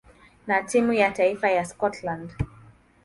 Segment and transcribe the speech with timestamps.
[0.47, 2.31] na timu ya taifa ya Scotland.